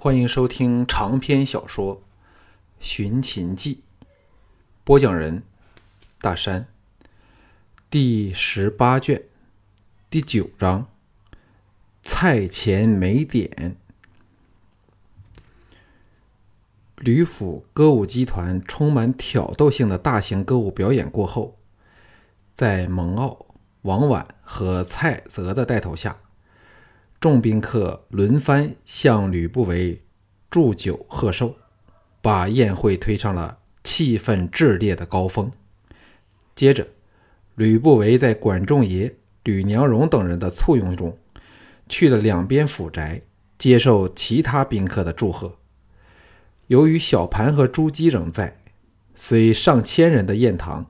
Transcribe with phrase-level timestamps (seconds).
[0.00, 1.96] 欢迎收听长篇小说
[2.78, 3.82] 《寻秦记》，
[4.84, 5.42] 播讲人：
[6.20, 6.68] 大山。
[7.90, 9.24] 第十八卷
[10.08, 10.86] 第九章：
[12.00, 13.76] 菜钱没点。
[16.98, 21.58] 吕府歌舞集团充满挑逗性的大型歌舞表演过后，
[22.54, 23.46] 在蒙奥、
[23.82, 26.18] 王婉和蔡泽的带头下。
[27.20, 30.00] 众宾客轮番向吕不韦
[30.48, 31.56] 祝酒贺寿，
[32.22, 35.50] 把宴会推上了气氛炽烈的高峰。
[36.54, 36.86] 接着，
[37.56, 41.18] 吕不韦在管仲爷、吕娘荣等人的簇拥中，
[41.88, 43.20] 去了两边府宅，
[43.58, 45.56] 接受其他宾客的祝贺。
[46.68, 48.60] 由于小盘和朱姬仍在，
[49.16, 50.86] 虽上千人的宴堂，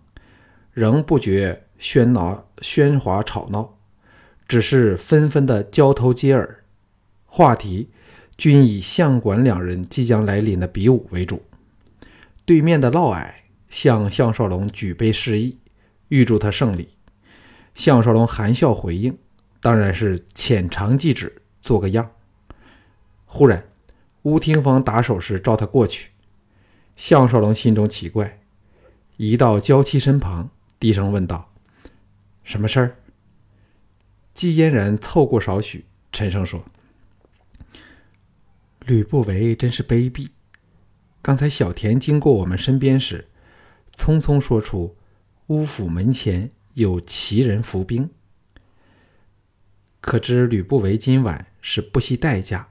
[0.75, 3.78] 仍不觉喧闹、喧哗、吵闹。
[4.49, 6.65] 只是纷纷的交头接耳，
[7.27, 7.91] 话题
[8.39, 11.43] 均以相管两人即将来临的比武为主。
[12.47, 13.31] 对面的嫪毐
[13.69, 15.59] 向项少龙举杯示意，
[16.09, 16.89] 预祝他胜利。
[17.75, 19.17] 项少龙含笑回应，
[19.61, 22.11] 当然是浅尝即止，做个样。
[23.27, 23.63] 忽然，
[24.23, 26.09] 吴廷芳打手势召他过去。
[26.97, 28.41] 项少龙心中奇怪，
[29.19, 30.49] 移到娇妻身旁，
[30.81, 31.53] 低声问道
[32.43, 32.97] ：“什么事儿？”
[34.39, 36.65] 季嫣然凑过少许，沉声说
[38.87, 40.29] ：“吕不韦真是卑鄙！
[41.21, 43.27] 刚才小田经过我们身边时，
[43.97, 44.97] 匆匆说出
[45.49, 48.11] 乌府门前有奇人伏兵，
[50.01, 52.69] 可知吕不韦今晚是不惜代价、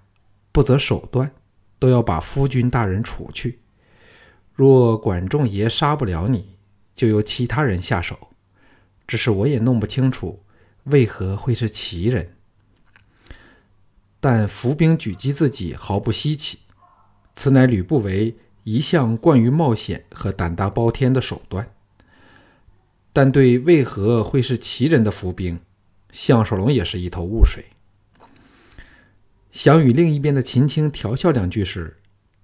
[0.54, 1.34] 不择手段，
[1.80, 3.60] 都要把夫君大人除去。
[4.54, 6.56] 若管仲爷杀不了你，
[6.96, 8.30] 就由其他人下手。
[9.06, 10.42] 只是我也弄不清楚。”
[10.88, 12.36] 为何会是奇人？
[14.20, 16.60] 但伏兵狙击自己毫不稀奇，
[17.36, 21.72] 此乃吕不韦一向惯于冒险和胆大包天的手段。
[23.14, 25.60] 但对为何会是奇人的伏兵，
[26.12, 27.66] 项少龙也是一头雾水。
[29.52, 31.98] 想与另一边的秦青调笑两句时，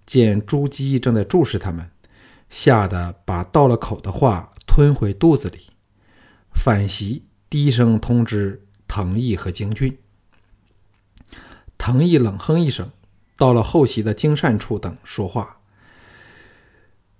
[0.06, 1.89] 见朱姬正在注视他们，
[2.50, 5.68] 吓得把到了口的话吞回肚子里，
[6.53, 7.23] 反袭。
[7.53, 9.96] 低声通知藤毅和京俊。
[11.78, 12.90] 藤毅冷哼一声，
[13.38, 15.58] 到了后席的京善处等说话。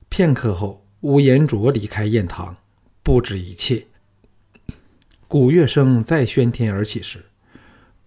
[0.10, 2.58] 片刻后，乌延灼离开宴堂，
[3.04, 3.86] 布置一切。
[5.28, 7.26] 鼓乐声再喧天而起时，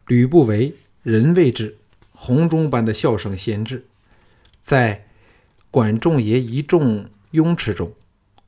[0.08, 1.78] 吕不韦人未至，
[2.10, 3.86] 洪钟般的笑声先至，
[4.60, 5.06] 在
[5.70, 7.92] 管仲爷一众拥持中，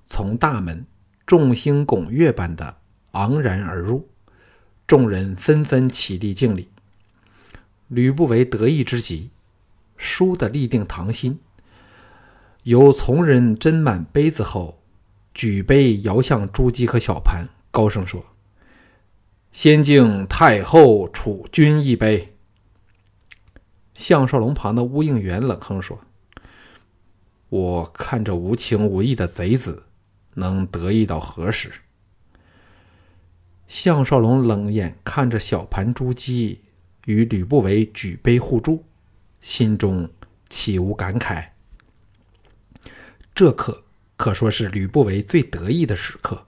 [0.08, 0.84] 从大门
[1.24, 2.77] 众星拱月般的。
[3.18, 4.08] 昂然而入，
[4.86, 6.68] 众人纷纷起立敬礼。
[7.88, 9.30] 吕不韦得意之极，
[9.98, 11.40] 倏地立定堂心，
[12.62, 14.80] 由从人斟满杯子后，
[15.34, 18.24] 举杯摇向朱姬和小盘，高声说
[19.50, 22.36] ：“先敬太后储君一杯。”
[23.94, 25.98] 项少龙旁的乌应元冷哼说
[27.50, 29.86] ：“我看这无情无义的贼子，
[30.34, 31.72] 能得意到何时？”
[33.68, 36.62] 项少龙冷眼看着小盘朱姬
[37.04, 38.82] 与吕不韦举杯互助，
[39.42, 40.08] 心中
[40.48, 41.48] 岂无感慨？
[43.34, 43.84] 这刻
[44.16, 46.46] 可说是吕不韦最得意的时刻。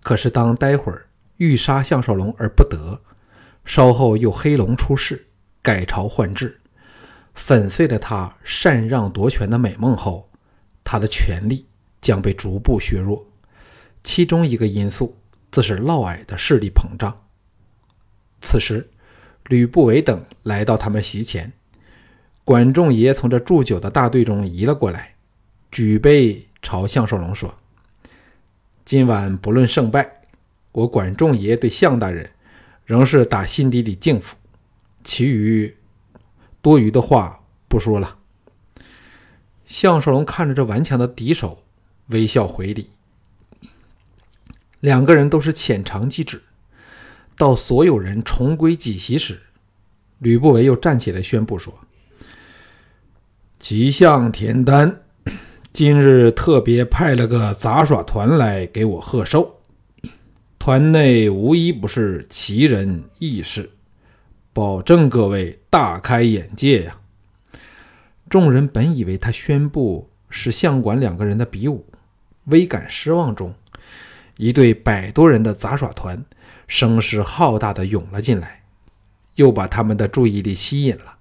[0.00, 3.00] 可是当待会儿欲杀项少龙而不得，
[3.64, 5.26] 稍后又黑龙出世，
[5.60, 6.60] 改朝换制，
[7.34, 10.30] 粉碎了他禅让夺权的美梦后，
[10.84, 11.66] 他的权力
[12.00, 13.26] 将被逐步削弱。
[14.04, 15.16] 其中一个因素。
[15.50, 17.24] 自是嫪毐的势力膨胀。
[18.40, 18.88] 此时，
[19.46, 21.52] 吕不韦等来到他们席前，
[22.44, 25.14] 管仲爷从这祝酒的大队中移了过来，
[25.70, 27.54] 举杯朝项少龙说
[28.84, 30.22] ：“今晚不论胜败，
[30.72, 32.30] 我管仲爷对项大人
[32.84, 34.36] 仍是打心底里敬服。
[35.02, 35.76] 其余
[36.60, 38.18] 多余的话不说了。”
[39.66, 41.62] 项少龙看着这顽强的敌手，
[42.06, 42.90] 微笑回礼。
[44.80, 46.42] 两个人都是浅尝即止。
[47.36, 49.38] 到所有人重归己席时，
[50.18, 51.72] 吕不韦又站起来宣布说
[53.60, 55.02] ：“吉相田丹
[55.72, 59.60] 今日特别派了个杂耍团来给我贺寿，
[60.58, 63.70] 团内无一不是奇人异士，
[64.52, 66.98] 保证各位大开眼界呀！”
[68.28, 71.86] 众人本以为他宣布是相管两个人的比武，
[72.46, 73.54] 微感失望中。
[74.38, 76.24] 一队百多人的杂耍团，
[76.68, 78.62] 声势浩大的涌了进来，
[79.34, 81.16] 又把他们的注意力吸引了。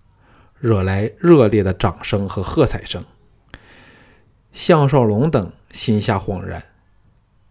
[0.60, 3.04] 惹来热烈的掌声和喝彩声。
[4.54, 6.64] 项少龙等心下恍然，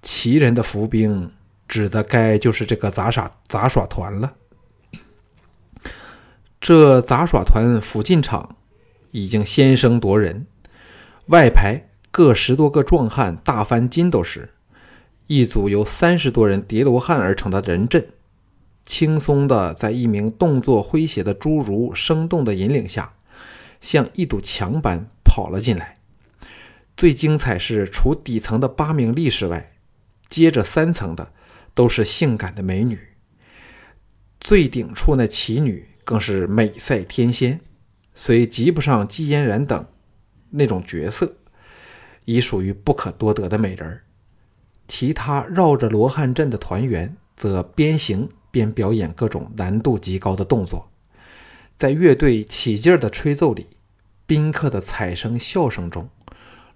[0.03, 1.33] 齐人的伏兵
[1.69, 4.35] 指的该就是这个杂耍杂耍团了。
[6.61, 8.57] 这杂耍团甫进场，
[9.11, 10.47] 已经先声夺人，
[11.27, 14.53] 外排各十多个壮汉大翻筋斗时，
[15.27, 18.07] 一组由三十多人叠罗汉而成的人阵，
[18.85, 23.15] 轻松的在一名动作诙谐的侏儒生动的引领下，
[23.81, 25.99] 像一堵墙般跑了进来。
[26.97, 29.73] 最精彩是，除底层的八名力士外，
[30.29, 31.33] 接着三层的
[31.75, 32.99] 都是性感的美女。
[34.41, 37.61] 最顶处那奇女更是美赛天仙，
[38.15, 39.85] 虽及不上姬嫣然等
[40.51, 41.37] 那种角色，
[42.25, 44.05] 已属于不可多得的美人儿。
[44.89, 50.89] 其他绕着罗汉阵的团员则边行边表演各种难度极高的动作，
[51.77, 53.67] 在乐队起劲儿的吹奏里，
[54.27, 56.09] 宾客的彩声笑声中。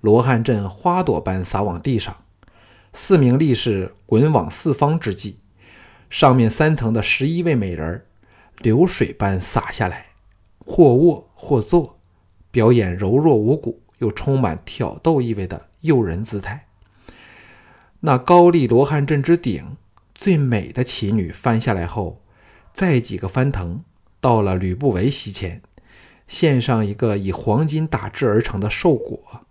[0.01, 2.25] 罗汉阵花朵般洒往地上，
[2.93, 5.37] 四名力士滚往四方之际，
[6.09, 8.07] 上面三层的十一位美人
[8.59, 10.07] 流水般洒下来，
[10.59, 11.99] 或卧或坐，
[12.51, 16.67] 表演柔弱无骨又充满挑逗意味的诱人姿态。
[18.00, 19.76] 那高丽罗汉阵之顶
[20.14, 22.23] 最美的奇女翻下来后，
[22.73, 23.82] 再几个翻腾，
[24.20, 25.61] 到了吕不韦席前，
[26.26, 29.43] 献上一个以黄金打制而成的寿果。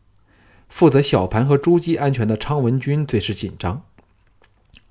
[0.67, 3.83] 负责小盘和朱姬安全的昌文君最是紧张，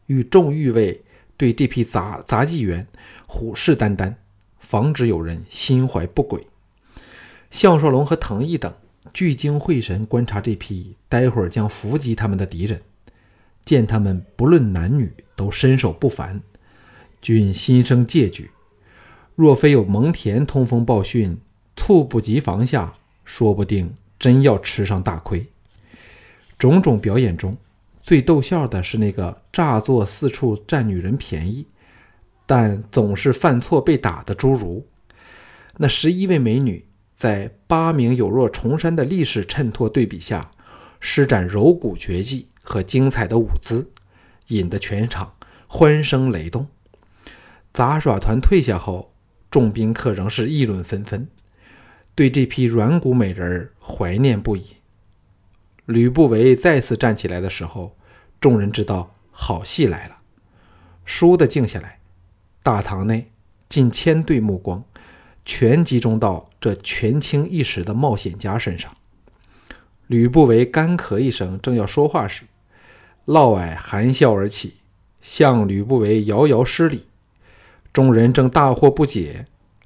[0.07, 1.03] 与众御卫
[1.37, 2.87] 对这批杂杂技员
[3.27, 4.15] 虎视眈眈，
[4.59, 6.47] 防止有人心怀不轨。
[7.51, 8.73] 项少龙和藤毅等
[9.13, 12.83] 聚精会神观察这批待会儿将伏击他们的敌人，
[13.69, 16.41] 见他们不论男女都身手不凡，
[17.21, 18.51] 均心生戒惧。
[19.35, 21.39] 若非有蒙恬通风报讯，
[21.77, 22.91] 猝不及防下，
[23.27, 25.47] 说不定真要吃上大亏。
[26.59, 27.55] 种种表演中，
[28.03, 31.67] 最逗笑的是那个诈作四处占女人便宜，
[32.47, 34.87] 但总是犯错被打的侏儒。
[35.77, 36.83] 那十一位美女
[37.15, 40.51] 在八名有若重山的力士衬托对比下，
[41.01, 43.91] 施展柔骨绝技和精彩的舞姿，
[44.49, 45.35] 引得全场
[45.67, 46.67] 欢声雷动。
[47.73, 49.13] 杂耍团退下后，
[49.51, 51.29] 众宾客仍是议论纷纷，
[52.15, 54.77] 对这批软骨美人怀念不已。
[55.87, 57.97] 吕不韦再次站起来的时候，
[58.41, 60.19] 众人知道好戏来了。
[61.07, 62.01] 倏地静下来，
[62.63, 63.31] 大堂内
[63.69, 64.85] 近千对目光
[65.47, 68.95] 全集中到这权倾一时的冒险家身上。
[70.09, 72.43] 吕不韦干咳一声，正要说话时，
[73.27, 74.75] 嫪毐含笑而起，
[75.21, 77.05] 向吕不韦遥遥施礼。
[77.93, 79.45] 众人正大惑不解，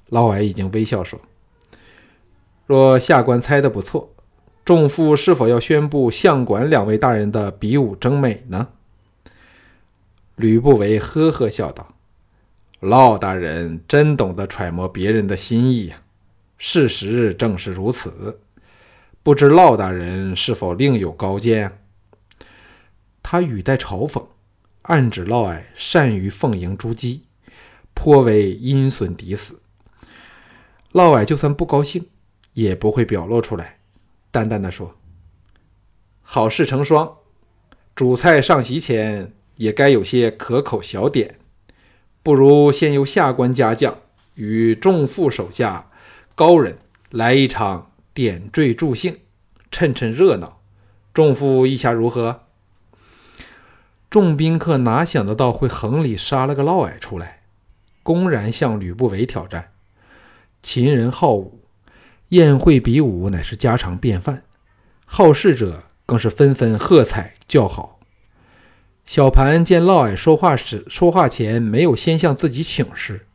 [0.09, 1.19] 嫪毐已经微笑说
[2.65, 4.09] ：“若下官猜的不错。”
[4.63, 8.69] 众父是否要宣布相管两位大人的比武争美呢？
[10.37, 11.95] 吕不韦呵呵笑道
[12.79, 15.97] ：“老大人真懂得揣摩别人的心意呀。
[16.57, 18.39] 事实正是如此，
[19.23, 21.79] 不知老大人是否另有高见？”
[23.23, 24.25] 他语带嘲讽，
[24.81, 27.25] 暗指嫪毐善于奉迎朱姬，
[27.93, 29.61] 颇为阴损敌死。
[30.91, 32.05] 嫪毐就算不高兴，
[32.51, 33.79] 也不会表露出来。
[34.29, 34.95] 淡淡的说
[36.21, 37.17] ：“好事成双，
[37.95, 41.39] 主菜上席前也该有些可口小点，
[42.21, 43.97] 不如先由下官家将
[44.35, 45.89] 与众副手下
[46.35, 46.77] 高人
[47.09, 49.15] 来一场点缀助兴，
[49.71, 50.61] 趁趁热闹。
[51.13, 52.41] 众副意下如何？”
[54.09, 57.41] 众宾客哪想得到会横里杀了个嫪毐出来，
[58.03, 59.71] 公然向吕不韦挑战。
[60.61, 61.59] 秦人好武。
[62.29, 64.43] 宴会比武乃是家常便饭，
[65.05, 67.99] 好事者更是纷纷喝彩叫好。
[69.05, 73.27] 小盘见嫪毐说话时说话前没有先向自己请示，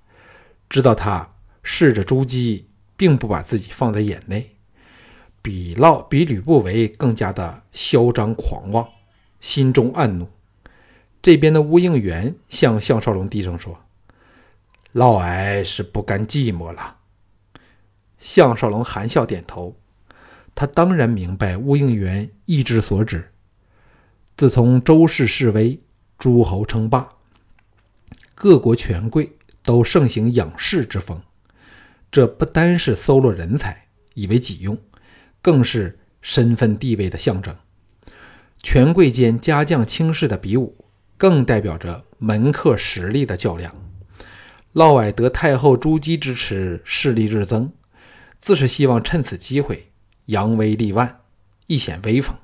[0.69, 2.67] 知道他试着朱姬，
[2.97, 4.57] 并不把自己放在眼内，
[5.49, 8.87] 比嫪比吕不韦更加的嚣张狂妄，
[9.41, 10.29] 心中暗怒。
[11.23, 13.81] 这边的乌应元向项少龙低声说
[14.93, 16.99] ：“嫪毐是不甘寂寞了。”
[18.21, 19.75] 项少龙含笑点头，
[20.55, 23.33] 他当然明白乌应元意之所指。
[24.37, 25.81] 自从周氏示威，
[26.19, 27.09] 诸侯称霸，
[28.35, 31.23] 各国权贵都盛行养士之风，
[32.13, 34.77] 这不单是搜罗人才以为己用，
[35.41, 37.57] 更是身份地位的象征。
[38.63, 40.85] 权贵间家将轻视的比武，
[41.17, 43.75] 更代表着门客实力的较量。
[44.73, 47.73] 嫪毐得太后朱姬支持，势力日增。
[48.39, 49.91] 自是希望趁此机会
[50.27, 51.21] 扬威立万，
[51.67, 52.37] 一显威风。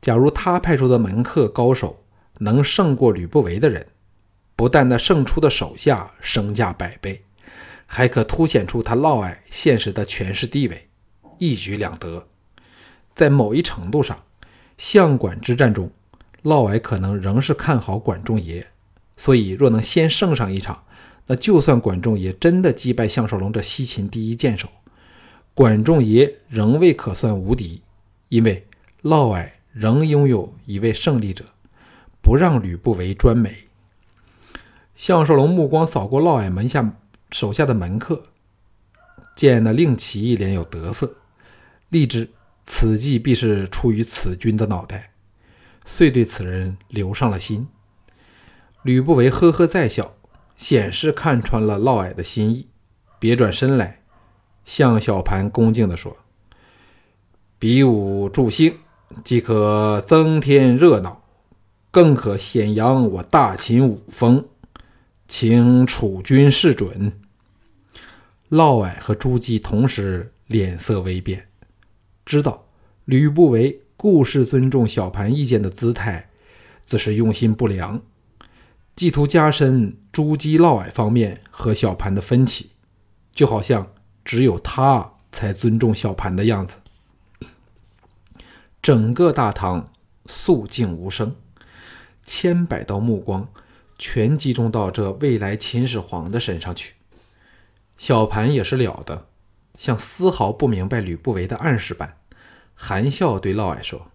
[0.00, 2.04] 假如他派出的门客高手
[2.38, 3.86] 能胜过吕不韦的人，
[4.54, 7.24] 不但那胜出的手下身价百倍，
[7.86, 10.88] 还可凸显出他嫪毐现实的权势地位，
[11.42, 12.28] 一举两得。
[13.16, 14.16] 在某一程度上，
[14.78, 15.90] 相管之战中，
[16.42, 18.64] 嫪毐可能仍是看好管仲爷，
[19.16, 20.84] 所以若能先胜上一场，
[21.26, 24.68] 那就算管仲爷真的击败项少龙这西秦第一剑手，
[25.52, 27.82] 管仲爷仍未可算无敌，
[28.28, 28.64] 因为
[29.02, 31.44] 嫪毐仍拥有一位胜利者，
[32.22, 33.64] 不让吕不韦专美。
[34.94, 36.94] 项少龙目光扫过嫪毐门下
[37.32, 38.22] 手下的门客，
[39.34, 41.16] 见那令旗一脸有得色，
[41.92, 42.30] 立知
[42.64, 45.12] 此计必是出于此君的脑袋，
[45.84, 47.68] 遂对此人留上了心。
[48.82, 50.14] 吕不韦呵呵在笑，
[50.56, 52.66] 显是看穿了嫪毐的心意，
[53.18, 54.00] 别转身来，
[54.64, 56.16] 向小盘恭敬地说
[57.60, 58.74] ：“比武助兴，
[59.22, 61.22] 既可增添热闹，
[61.90, 64.48] 更可显扬我大秦武风。”
[65.28, 67.20] 请楚军示准。
[68.48, 71.48] 嫪毐和朱姬同时脸色微变，
[72.24, 72.66] 知道
[73.04, 76.30] 吕不韦故事尊重小盘意见的姿态，
[76.84, 78.00] 自是用心不良，
[78.96, 82.70] 企图加深朱姬、嫪毐方面和小盘的分歧，
[83.32, 83.92] 就好像
[84.24, 86.78] 只有他才尊重小盘的样子。
[88.80, 89.90] 整个大堂
[90.26, 91.36] 肃静无声，
[92.24, 93.48] 千百道目光。
[93.98, 96.94] 全集中到这未来秦始皇的身上去。
[97.96, 99.28] 小盘也是了得，
[99.82, 102.16] 像丝毫不明白吕不韦的暗示般，
[102.72, 104.12] 含笑对嫪毐说：“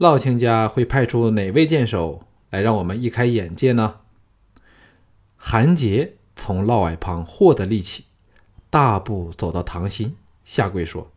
[0.00, 4.00] 嫪卿家会派出哪位剑手来让我们一开眼界呢？”
[5.36, 8.06] 韩杰从嫪毐旁获得力气，
[8.70, 10.16] 大步走到堂心，
[10.46, 11.12] 下跪说：“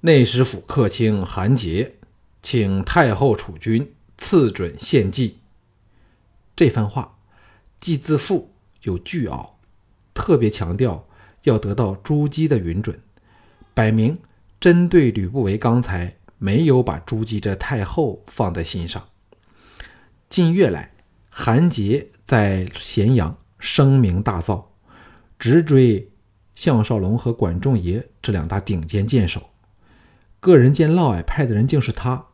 [0.00, 1.94] 内史府客卿韩杰，
[2.42, 5.38] 请太后储君赐准献计。”
[6.54, 7.16] 这番话
[7.80, 9.58] 既自负又倨傲，
[10.12, 11.08] 特别强调
[11.46, 13.00] 要得到朱姬的允准，
[13.72, 14.18] 摆明
[14.58, 19.08] 针对吕不韦刚才没有把朱姬这太后放在心上。
[20.28, 20.92] 近月来，
[21.30, 24.64] 韩杰在咸阳声名大噪，
[25.38, 26.10] 直追
[26.56, 29.50] 项少龙和管仲爷这两大顶尖剑手。
[30.40, 32.26] 个人见嫪毐派的人竟是他，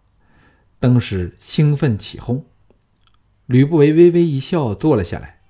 [0.80, 2.46] 登时兴奋起哄。
[3.44, 5.40] 吕不韦微微一笑，坐了下来。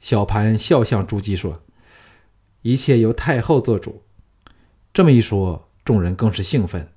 [0.00, 1.62] 小盘笑向朱姬说
[2.62, 4.02] ：“一切由太后做主。”
[4.94, 6.88] 这么一说，众人更是兴奋。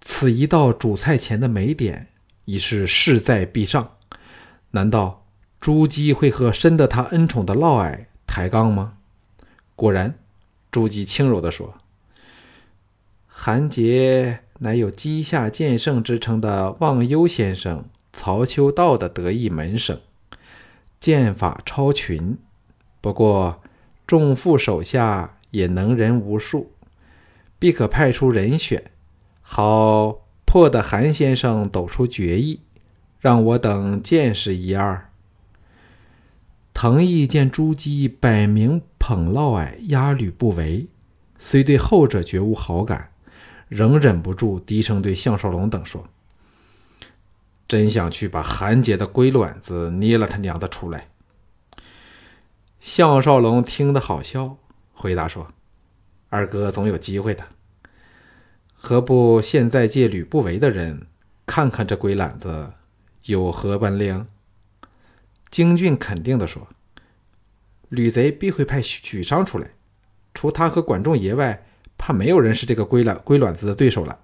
[0.00, 2.08] 此一道主菜前的美点，
[2.44, 3.96] 已是势在必上。
[4.70, 5.26] 难道
[5.60, 8.98] 朱姬会和深得他恩宠的嫪毐抬杠吗？
[9.74, 10.18] 果然，
[10.70, 11.74] 朱姬轻柔地说
[13.26, 17.84] ：“韩杰乃有稷下剑圣之称的忘忧先生。”
[18.16, 20.00] 曹秋道的得意门生，
[21.00, 22.38] 剑法超群，
[23.00, 23.60] 不过
[24.06, 26.72] 众父手下也能人无数，
[27.58, 28.90] 必可派出人选，
[29.40, 32.60] 好迫得韩先生抖出决意，
[33.18, 35.10] 让我等见识一二。
[36.74, 40.86] 藤毅见朱姬摆明捧嫪毐压吕不韦，
[41.38, 43.10] 虽对后者绝无好感，
[43.68, 46.06] 仍忍不住低声对项少龙等说。
[47.66, 51.08] 真想去把韩杰的龟卵子捏了他娘的出来！
[52.84, 54.58] 项少龙听得好笑，
[54.92, 55.54] 回答说
[56.28, 57.42] ：“二哥总有机会的，
[58.74, 61.06] 何不现在借吕不韦的人
[61.46, 62.74] 看看这龟卵子
[63.24, 64.28] 有何本领？”
[65.50, 66.68] 京俊肯定地说
[67.88, 69.70] ：“吕贼必会派许许商出来，
[70.34, 74.20] 除他和管仲爷外，怕没有人是这个龟卵龟卵子的对手了。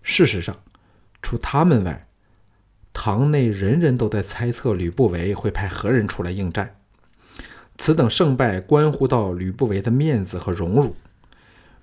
[0.00, 0.56] 事实上，
[1.20, 2.08] 除他们外，”
[2.94, 6.79] 堂内人人都在猜测吕不韦会派何人出来应战，
[7.80, 10.94] 此等胜败关乎到吕不韦的面子和荣辱，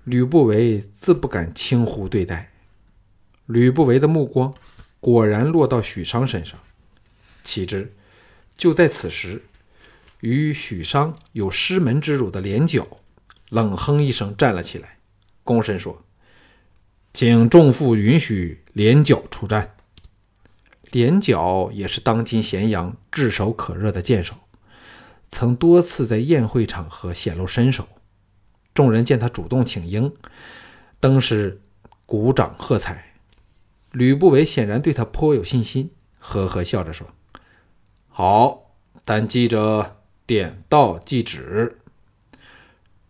[0.03, 2.51] 吕不韦自不敢轻忽对待。
[3.47, 4.53] 吕不韦的目光
[4.99, 6.59] 果然落到许商身上，
[7.43, 7.91] 岂知
[8.55, 9.41] 就在此时，
[10.19, 12.87] 与许商有师门之辱的连角
[13.49, 14.99] 冷哼一声站了起来，
[15.43, 16.03] 躬身说
[17.11, 19.73] ：“请众父允许连角出战。”
[20.91, 24.35] 连角也是当今咸阳炙手可热的剑手，
[25.29, 27.88] 曾多次在宴会场合显露身手。
[28.74, 30.13] 众人见他主动请缨，
[31.00, 31.62] 登时
[32.05, 33.13] 鼓掌喝彩。
[33.91, 37.07] 吕不韦显然对他颇有信心，呵呵笑着说
[38.10, 41.79] ：“好，但记着点到即止。”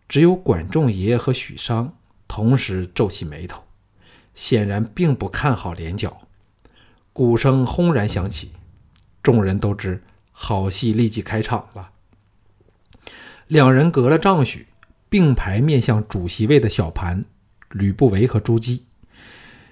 [0.08, 3.62] 只有管仲爷和许商同时皱起眉头，
[4.34, 6.22] 显然并不看好连角。
[7.12, 8.52] 鼓声轰然响起，
[9.22, 11.90] 众人都知好戏立即开场了。
[13.48, 14.66] 两人隔了丈许，
[15.08, 17.24] 并排面向主席位的小盘，
[17.70, 18.84] 吕不韦和朱姬，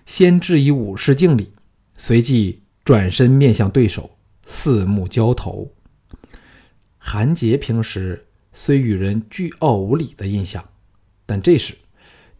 [0.06, 1.52] 先致以武士敬礼，
[1.98, 4.16] 随即转身面向对手，
[4.46, 5.70] 四目交投。
[6.96, 10.66] 韩杰平时虽与人倨傲无礼的印象，
[11.26, 11.74] 但这时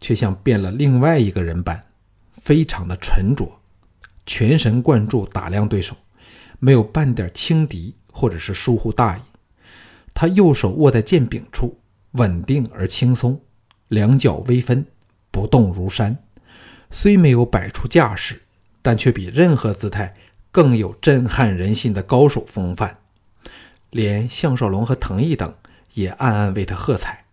[0.01, 1.85] 却像变了另外一个人般，
[2.33, 3.47] 非常的沉着，
[4.25, 5.95] 全神贯注打量对手，
[6.57, 9.21] 没有半点轻敌或者是疏忽大意。
[10.19, 11.77] 他右手握在剑柄处，
[12.13, 13.39] 稳定而轻松，
[13.87, 14.83] 两脚微分，
[15.29, 16.17] 不动如山。
[16.89, 18.41] 虽没有摆出架势，
[18.81, 20.15] 但却比任何姿态
[20.51, 22.97] 更有震撼人心的高手风范。
[23.91, 25.53] 连项少龙和藤毅等
[25.93, 27.25] 也暗暗为他喝彩。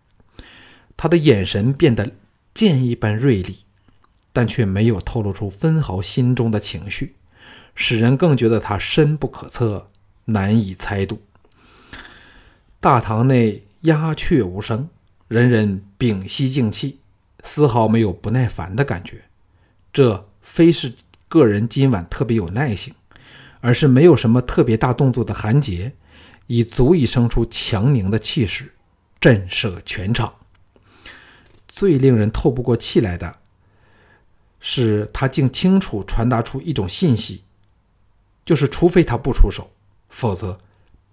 [0.95, 2.11] 他的眼神变得
[2.53, 3.65] 剑一般锐利，
[4.31, 7.15] 但却没有透露出分毫心中的情绪，
[7.73, 9.89] 使人更觉得他深不可测，
[10.25, 11.19] 难以猜度。
[12.85, 14.87] 大堂内鸦雀无声，
[15.27, 16.99] 人人屏息静气，
[17.43, 19.23] 丝毫没有不耐烦的感觉。
[19.91, 20.93] 这非是
[21.27, 22.93] 个人今晚特别有耐性，
[23.59, 25.93] 而是没有什么特别大动作的韩杰。
[26.45, 28.71] 已足以生出强凝的气势，
[29.19, 30.35] 震慑全场。
[31.67, 33.37] 最令人透不过气来的
[34.59, 37.41] 是，他竟清楚传达出一种信息，
[38.45, 39.71] 就是除非他不出手，
[40.07, 40.59] 否则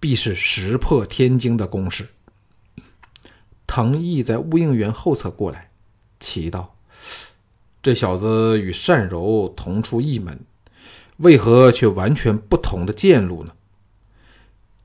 [0.02, 2.08] 必是石破天惊的攻势。
[3.68, 5.70] 唐毅在乌应元后侧过来，
[6.18, 6.74] 奇道
[7.80, 10.40] ：“这小子与单柔同出一门，
[11.18, 13.52] 为何却完全不同的剑路呢？”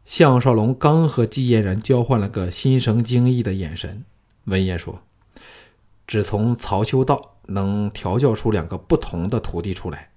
[0.05, 4.05] 项少龙刚和季嫣然交换了个心生惊异的眼神，
[4.43, 5.01] 闻言说
[6.05, 10.12] ：“只从曹秋道能调教出两个不同的徒弟出来，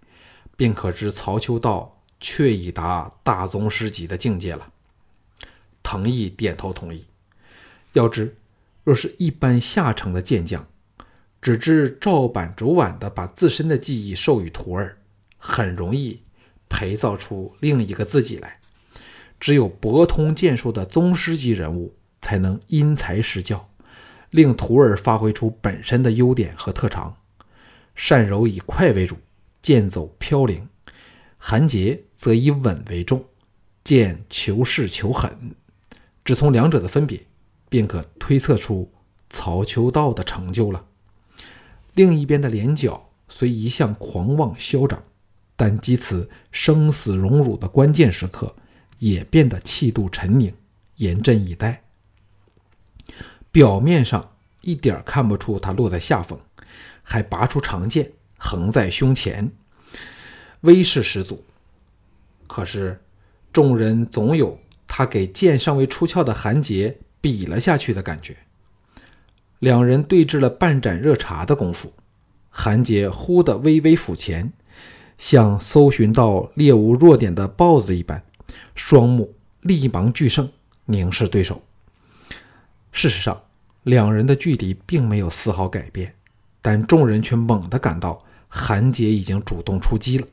[0.56, 4.70] 便可知曹秋道确已达大宗师级的境界了。”
[5.82, 7.04] 藤毅点头同意。
[7.92, 8.36] 要知，
[8.84, 10.66] 若是一般下乘的剑将，
[11.42, 14.98] 只知照板煮碗的把自身的技艺授予徒儿，
[15.38, 16.20] 很容易
[16.68, 18.58] 培造出另一个自己来。
[19.40, 23.70] 只有博通剑术的宗师级人物，才能因材施教，
[24.30, 27.16] 令徒儿发挥出本身的优点和特长。
[27.96, 29.16] 善柔以快为主，
[29.62, 30.68] 剑走飘零；
[31.38, 33.24] 韩杰则以稳为重，
[33.82, 35.54] 剑求势求狠。
[36.24, 37.20] 只从两者的分别，
[37.68, 38.90] 便可推测出
[39.28, 40.84] 曹秋道的成就了。
[41.94, 45.02] 另一边的连角虽一向狂妄嚣张，
[45.56, 48.54] 但即此生死荣辱的关键时刻。
[49.00, 50.52] 也变得气度沉凝，
[50.96, 51.82] 严阵以待。
[53.50, 56.38] 表面上一点看不出他落在下风，
[57.02, 59.50] 还拔出长剑横在胸前，
[60.60, 61.42] 威势十足。
[62.46, 63.00] 可是
[63.54, 64.60] 众人总有
[64.92, 68.36] 他给剑尚未出鞘的韩杰比了下去的感觉。
[69.60, 71.92] 两人对峙了半盏热茶的功夫，
[72.48, 74.52] 韩杰忽地微微俯前，
[75.16, 78.20] 像搜寻到猎物弱点的豹子一般。
[78.74, 80.50] 双目立芒俱盛，
[80.86, 81.62] 凝视对手。
[82.90, 83.40] 事实上，
[83.84, 86.12] 两人的距离并没有丝毫改变，
[86.60, 90.26] 但众人却猛地感到韩杰已经主动出击了，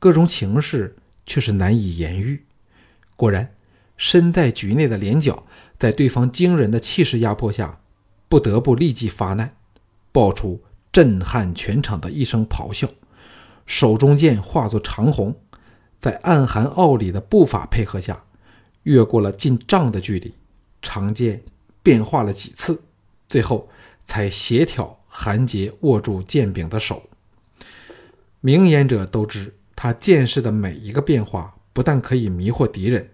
[0.00, 2.42] 各种情势却是难以言喻。
[3.14, 3.48] 果然，
[4.02, 5.46] 身在局内的连角
[5.78, 7.78] 在对方惊人的气势压迫下，
[8.28, 9.54] 不得不立即发难，
[10.10, 10.60] 爆出
[10.90, 12.88] 震撼全场的一声咆哮，
[13.64, 15.32] 手中剑化作长虹。
[16.00, 18.24] 在暗含奥理的步法配合下，
[18.82, 20.34] 越过了近丈的距离，
[20.82, 21.40] 长剑
[21.80, 22.82] 变化了几次，
[23.28, 23.68] 最后
[24.02, 27.04] 才协调韩杰握住剑柄的手。
[28.40, 33.11] 明眼者都知，他剑势的每一个变化，不但可以迷惑敌人，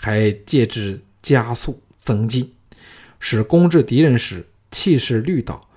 [0.00, 2.52] 还借之加速增进，
[3.18, 5.68] 使攻至敌人时气势律导，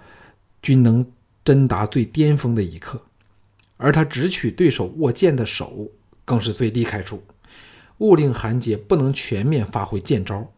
[0.61, 1.05] 均能
[1.43, 3.01] 真达最巅峰的一刻。
[3.77, 5.91] 而他只取对手握剑的手。
[6.25, 7.21] 更是最厉害处，
[7.97, 10.53] 勿令韩杰不能全面发挥剑招。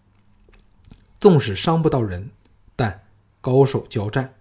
[1.19, 2.29] 纵使伤不到人，
[2.75, 3.01] 但
[3.41, 4.31] 高手交战，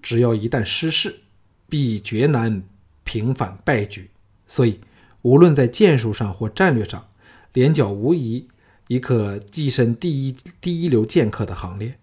[0.00, 1.22] 只要一旦失势，
[1.68, 2.62] 必绝难
[3.02, 4.08] 平反败局。
[4.46, 4.78] 所以，
[5.22, 7.04] 无论在剑术上或战略上，
[7.52, 8.46] 连角无疑
[8.90, 11.94] 已可跻身第一第一流剑客的行列。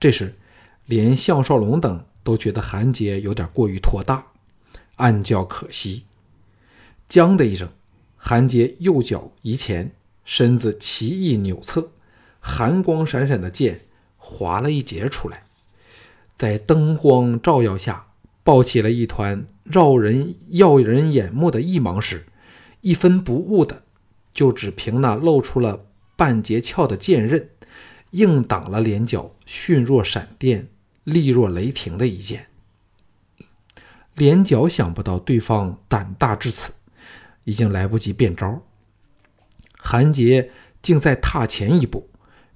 [0.00, 0.34] 这时，
[0.86, 4.26] 连项少龙等都觉得韩杰有点过于托大，
[4.96, 6.02] 暗叫可惜。
[7.08, 7.68] 将的一声。
[8.16, 9.92] 韩杰右脚移前，
[10.24, 11.92] 身子奇异扭侧，
[12.40, 13.82] 寒光闪闪的剑
[14.16, 15.44] 划了一截出来，
[16.32, 18.08] 在灯光照耀下，
[18.42, 22.26] 抱起了一团绕人耀人眼目的异芒时，
[22.80, 23.84] 一分不误的
[24.32, 25.84] 就只凭那露出了
[26.18, 27.48] 半截鞘的剑刃，
[28.10, 30.66] 硬挡了连角迅若闪电、
[31.04, 32.48] 力若雷霆的一剑。
[34.16, 36.72] 连角想不到对方胆大至此，
[37.44, 38.60] 已经来不及变招。
[39.76, 40.50] 韩杰
[40.82, 42.10] 竟在踏前一步，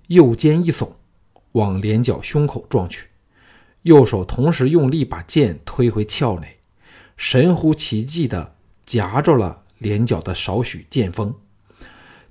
[0.09, 0.94] 右肩一耸，
[1.53, 3.11] 往连角胸口撞去，
[3.83, 6.59] 右手同时用力把剑推回鞘内，
[7.16, 11.33] 神乎其技的夹着了连角的少许剑锋。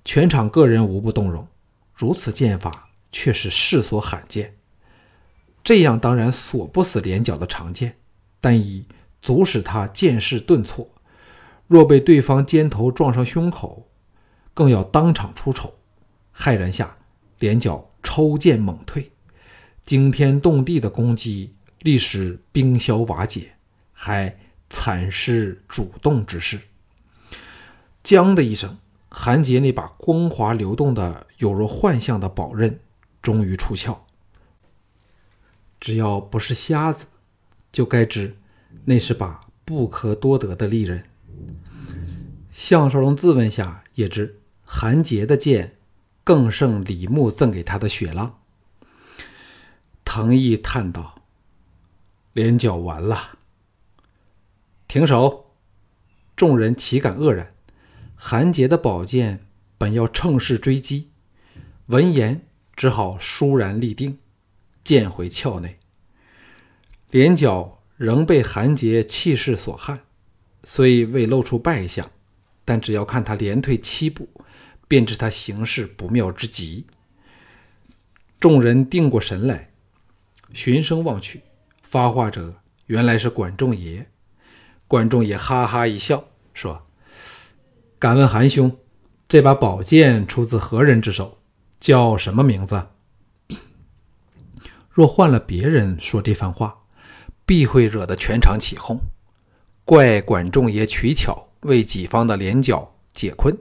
[0.04, 1.48] 全场个人无不动容，
[1.94, 4.56] 如此剑法却是世所罕见。
[5.64, 7.98] 这样当然锁不死连角的长剑，
[8.40, 8.86] 但已
[9.22, 10.90] 足使他剑势顿挫。
[11.68, 13.88] 若被对方肩头撞上胸口，
[14.54, 15.76] 更要当场出丑。
[16.36, 16.98] 骇然下，
[17.40, 19.12] 连角抽剑猛退，
[19.86, 23.54] 惊天动地的攻击立时冰消瓦解，
[23.94, 24.36] 还
[24.70, 26.60] 惨失主动之势。
[28.04, 28.78] 将的一声。
[29.13, 32.80] 韩杰那把光滑流动的有如幻象的宝刃，
[33.21, 34.06] 终于出鞘。
[35.82, 37.08] 只要不是瞎子，
[37.74, 38.38] 就该知
[38.86, 41.04] 那是把不可多得的利刃。
[42.54, 45.76] 项少龙自问下也知，韩杰的剑
[46.24, 48.39] 更胜李牧赠给他的雪浪。
[50.06, 51.21] 藤毅叹道
[52.32, 53.39] ：“连脚完了。”
[54.88, 55.52] 停手！
[56.36, 57.54] 众人岂敢愕然。
[58.23, 59.47] 韩杰的宝剑
[59.79, 61.10] 本要乘势追击，
[61.88, 64.19] 闻言只好倏然立定，
[64.84, 65.79] 剑回鞘内。
[67.10, 70.01] 连角仍被韩杰气势所撼，
[70.63, 72.12] 虽未露出败相，
[72.63, 74.29] 但只要看他连退七步，
[74.88, 76.86] 便知他形势不妙之极。
[78.39, 79.71] 众人定过神来，
[80.53, 81.41] 循声望去，
[81.81, 84.07] 发话者原来是管仲爷。
[84.88, 86.86] 管仲爷哈哈一笑，说。
[88.02, 88.76] 敢问韩兄，
[89.30, 91.38] 这把宝剑出自何人之手？
[91.80, 92.88] 叫什么名字？
[94.90, 96.80] 若换了别人说这番话，
[97.46, 99.00] 必会惹得全场起哄，
[99.86, 103.56] 怪管仲爷取巧为己方的连角解困。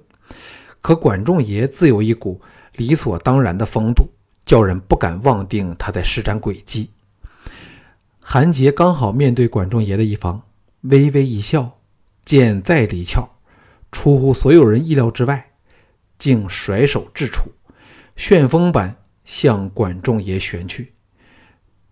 [0.81, 2.41] 可管仲爷自有一股
[2.77, 4.09] 理所当然的风度，
[4.47, 6.89] 叫人不敢妄定他在施展诡计。
[8.23, 10.41] 韩杰刚好面对管仲爷的一方，
[10.81, 11.77] 微微一笑，
[12.25, 13.29] 剑再离鞘。
[13.93, 15.51] 出乎所有人意料之外，
[16.19, 17.51] 竟甩手掷出，
[18.17, 20.93] 旋风般向管仲爷旋去。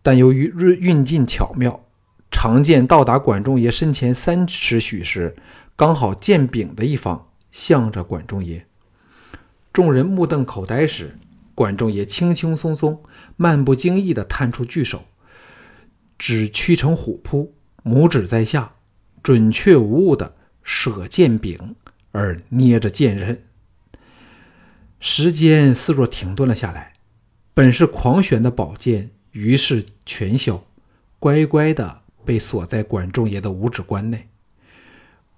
[0.02, 1.84] 但由于运运劲巧妙，
[2.30, 5.36] 长剑到达管仲爷身前三尺许时，
[5.76, 8.66] 刚好剑柄的一方向着管仲爷。
[9.72, 11.18] 众人目瞪口呆时，
[11.54, 13.02] 管仲爷轻轻松松、
[13.36, 15.04] 漫不经意地探出巨手，
[16.16, 18.72] 指屈成虎扑，拇指在下，
[19.22, 21.76] 准确无误地舍剑柄。
[22.12, 23.42] 而捏着剑刃，
[25.00, 26.92] 时间似若停顿了下来。
[27.54, 30.64] 本是狂旋的宝剑，于是全消，
[31.18, 34.28] 乖乖的被锁在管仲爷的五指关内。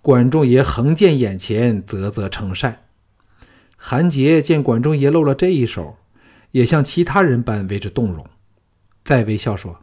[0.03, 2.85] 管仲爷横剑眼前，啧啧称善。
[3.77, 5.97] 韩杰见管仲爷露了这一手，
[6.53, 8.27] 也像其他人般为之动容，
[9.03, 9.81] 再微笑说：“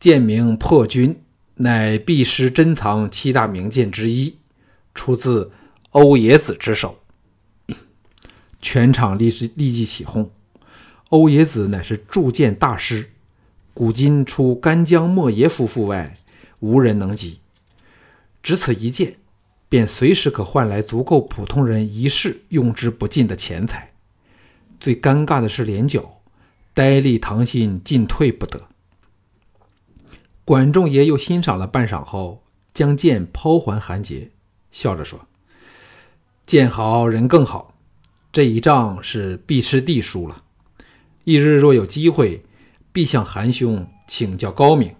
[0.00, 1.22] 剑名破军，
[1.56, 4.38] 乃帝师珍藏七大名剑之一。”
[4.94, 5.50] 出自
[5.90, 6.98] 欧冶子之手，
[8.62, 10.30] 全场立时立即起哄。
[11.10, 13.10] 欧冶子乃是铸剑大师，
[13.72, 16.16] 古今除干将莫邪夫妇外，
[16.60, 17.40] 无人能及。
[18.42, 19.16] 只此一剑，
[19.68, 23.92] 便随时可换来足够普通人一世用之不尽的钱财。
[24.80, 26.20] 最尴尬的是连角，
[26.72, 28.68] 呆立堂心，进退不得。
[30.44, 32.42] 管仲爷又欣赏了半晌后，
[32.74, 34.30] 将剑抛还韩杰。
[34.74, 35.24] 笑着说
[36.44, 37.76] ：“剑好人更好，
[38.32, 40.42] 这一仗是必师弟输了。
[41.22, 42.44] 翌日若有机会，
[42.92, 44.92] 必向韩兄请教高明。”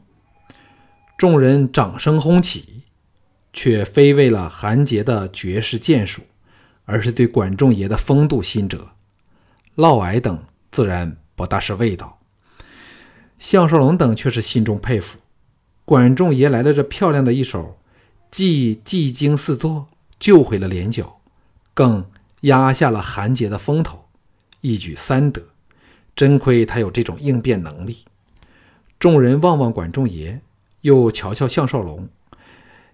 [1.18, 2.84] 众人掌声轰起，
[3.52, 6.22] 却非为了韩杰的绝世剑术，
[6.84, 8.92] 而是对管仲爷的风度心折。
[9.74, 12.20] 嫪毐等自然不大是味道，
[13.40, 15.18] 项少龙等却是心中佩服。
[15.84, 17.76] 管仲爷来了这漂亮的一手。
[18.34, 19.86] 既技惊四座，
[20.18, 21.20] 救回了连角，
[21.72, 22.04] 更
[22.40, 24.06] 压下了韩杰的风头，
[24.60, 25.40] 一举三得。
[26.16, 28.04] 真亏他有这种应变能力。
[28.98, 30.40] 众人望望管仲爷，
[30.80, 32.08] 又瞧瞧项少龙，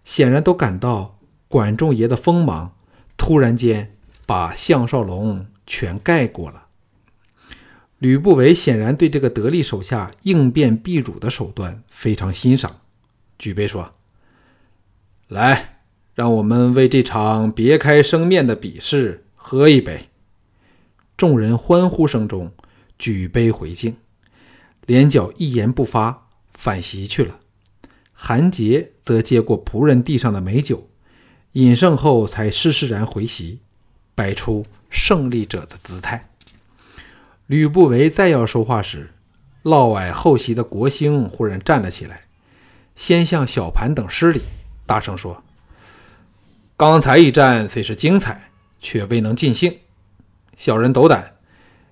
[0.05, 2.75] 显然都感到管仲爷的锋芒
[3.17, 6.67] 突然间把项少龙全盖过了。
[7.97, 12.81] 吕不韦显然对这个得力手下应变避辱的手段非常欣赏，
[13.39, 13.95] 举杯说
[15.31, 15.79] ：“来，
[16.17, 20.09] 让我们为这场别开生面的比试喝一杯。”
[21.17, 22.51] 众人欢呼声中
[22.99, 23.97] 举杯回敬，
[24.87, 27.39] 连角一言不发，反席去了。
[28.13, 30.89] 韩杰则接过仆人递上的美酒，
[31.53, 33.61] 饮胜后才施施然回席，
[34.17, 36.31] 摆出胜利者的姿态。
[37.47, 39.11] 吕不韦再要说话时，
[39.63, 42.23] 嫪毐后席的国兴忽然站了起来，
[42.97, 44.41] 先向小盘等施礼，
[44.91, 45.41] 大声说
[46.77, 48.51] ：“刚才一战虽是精彩，
[48.81, 49.79] 却未能尽兴。
[50.57, 51.37] 小人斗胆，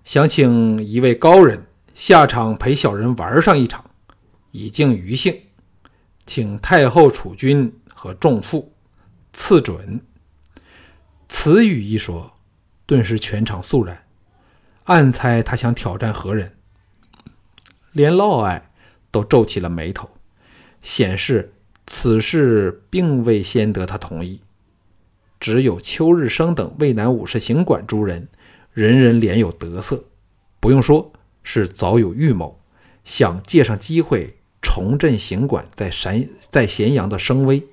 [0.02, 3.88] 想请一位高人下场陪小人玩上一场，
[4.50, 5.42] 以静余兴。
[6.26, 8.74] 请太后储君和众妇
[9.32, 10.04] 赐准。”
[11.28, 12.32] 此语一说，
[12.84, 14.06] 顿时全场肃然。
[14.87, 16.52] 暗猜他想挑战何人，
[17.92, 18.61] 连嫪毐
[19.12, 20.11] 都皱起了眉头，
[20.82, 21.54] 显示
[21.90, 24.40] 此事并未先得他同意。
[25.40, 28.29] 只有邱日升等渭南武士行馆诸人，
[28.72, 30.05] 人人脸有得色，
[30.61, 32.61] 不用说，是早有预谋，
[33.05, 37.64] 想借上机会重振行馆在陕在咸阳的声威。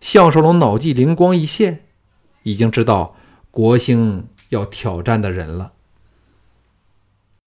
[0.00, 1.84] 项少龙脑际灵光一现，
[2.42, 3.14] 已经知道
[3.50, 5.72] 国兴要挑战的人了。